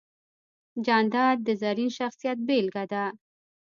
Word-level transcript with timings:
جانداد 0.85 1.37
د 1.47 1.49
زرین 1.61 1.89
شخصیت 1.97 2.37
بېلګه 2.47 2.83
ده. 2.91 3.05